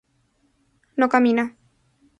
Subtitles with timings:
[0.97, 1.55] no camina